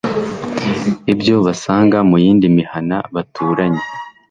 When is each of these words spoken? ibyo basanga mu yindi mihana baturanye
ibyo 1.13 1.35
basanga 1.45 1.97
mu 2.09 2.15
yindi 2.23 2.45
mihana 2.57 2.97
baturanye 3.15 3.83